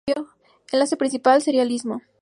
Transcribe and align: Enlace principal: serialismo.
Enlace 0.71 0.97
principal: 0.97 1.41
serialismo. 1.43 2.01